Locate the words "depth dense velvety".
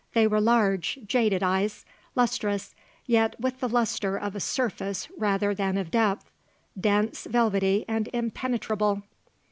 5.91-7.85